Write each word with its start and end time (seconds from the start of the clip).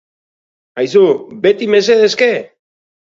Aizu, 0.83 1.03
beti 1.43 1.67
mesede 1.75 2.09
eske! 2.13 2.31